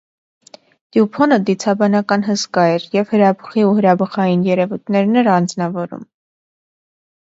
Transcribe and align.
Տյուփոնը 0.95 1.37
դիցաբանական 1.49 2.25
հսկա 2.31 2.65
էր 2.79 2.89
և 2.97 3.15
հրաբխի 3.19 3.69
ու 3.69 3.77
հրաբխային 3.83 4.49
երևույթներն 4.51 5.25
էր 5.27 5.35
անձնավորում։ 5.39 6.13